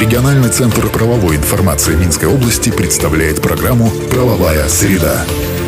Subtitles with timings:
[0.00, 5.26] Региональный центр правовой информации Минской области представляет программу «Правовая среда».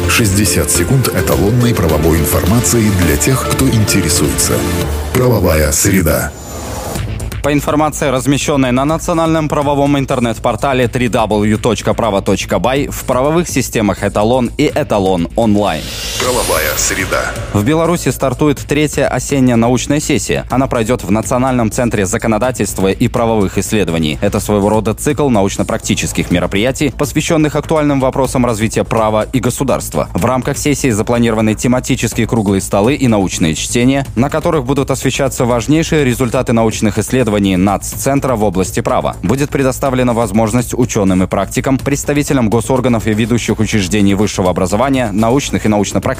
[0.08, 4.54] 60 секунд эталонной правовой информации для тех, кто интересуется.
[5.12, 6.32] «Правовая среда».
[7.42, 15.82] По информации, размещенной на национальном правовом интернет-портале www.pravo.by, в правовых системах «Эталон» и «Эталон онлайн».
[16.22, 17.32] Правовая среда.
[17.52, 20.46] В Беларуси стартует третья осенняя научная сессия.
[20.50, 24.20] Она пройдет в Национальном центре законодательства и правовых исследований.
[24.20, 30.10] Это своего рода цикл научно-практических мероприятий, посвященных актуальным вопросам развития права и государства.
[30.14, 36.04] В рамках сессии запланированы тематические круглые столы и научные чтения, на которых будут освещаться важнейшие
[36.04, 39.16] результаты научных исследований НАЦ-центра в области права.
[39.24, 45.68] Будет предоставлена возможность ученым и практикам, представителям госорганов и ведущих учреждений высшего образования, научных и
[45.68, 46.11] научно-практических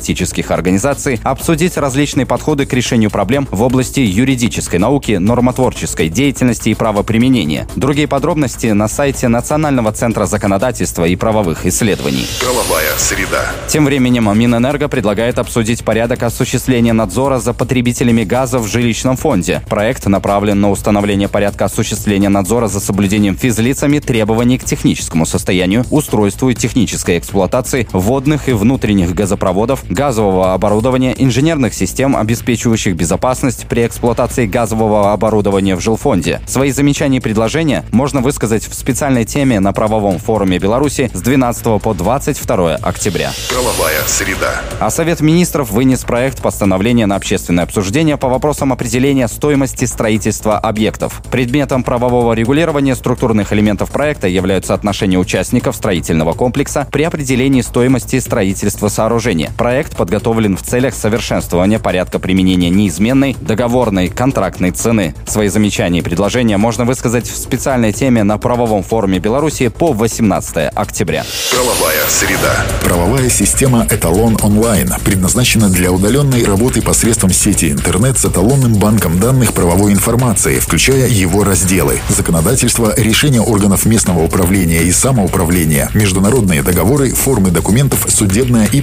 [0.50, 7.66] организаций обсудить различные подходы к решению проблем в области юридической науки, нормотворческой деятельности и правоприменения.
[7.76, 12.26] Другие подробности на сайте Национального центра законодательства и правовых исследований.
[12.40, 13.52] Правовая среда.
[13.68, 19.62] Тем временем Минэнерго предлагает обсудить порядок осуществления надзора за потребителями газа в жилищном фонде.
[19.68, 26.50] Проект направлен на установление порядка осуществления надзора за соблюдением физлицами требований к техническому состоянию, устройству
[26.50, 34.46] и технической эксплуатации водных и внутренних газопроводов, газового оборудования, инженерных систем, обеспечивающих безопасность при эксплуатации
[34.46, 36.40] газового оборудования в жилфонде.
[36.46, 41.82] Свои замечания и предложения можно высказать в специальной теме на правовом форуме Беларуси с 12
[41.82, 43.32] по 22 октября.
[43.48, 44.62] Правовая среда.
[44.80, 51.22] А Совет министров вынес проект постановления на общественное обсуждение по вопросам определения стоимости строительства объектов.
[51.30, 58.88] Предметом правового регулирования структурных элементов проекта являются отношения участников строительного комплекса при определении стоимости строительства
[58.88, 59.50] сооружения.
[59.62, 65.14] Проект подготовлен в целях совершенствования порядка применения неизменной договорной контрактной цены.
[65.24, 70.68] Свои замечания и предложения можно высказать в специальной теме на правовом форуме Беларуси по 18
[70.74, 71.24] октября.
[71.52, 72.66] Правовая среда.
[72.82, 79.52] Правовая система «Эталон онлайн» предназначена для удаленной работы посредством сети интернет с эталонным банком данных
[79.52, 87.52] правовой информации, включая его разделы законодательство, решения органов местного управления и самоуправления, международные договоры, формы
[87.52, 88.82] документов, судебная и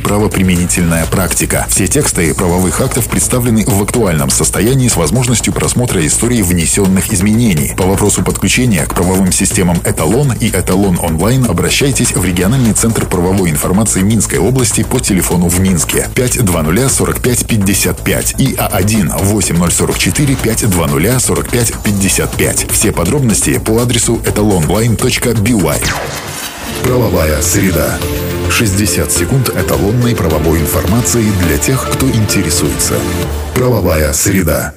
[0.69, 1.65] правоприменительная практика.
[1.69, 7.73] Все тексты правовых актов представлены в актуальном состоянии с возможностью просмотра истории внесенных изменений.
[7.75, 13.49] По вопросу подключения к правовым системам «Эталон» и «Эталон онлайн» обращайтесь в региональный центр правовой
[13.49, 21.73] информации Минской области по телефону в Минске 520 45 55 и А1 8044 520 45
[21.83, 22.71] 55.
[22.71, 25.79] Все подробности по адресу etalonline.by.
[26.83, 27.97] Правовая среда.
[28.49, 32.95] 60 секунд эталонной правовой информации для тех, кто интересуется.
[33.53, 34.73] Правовая среда.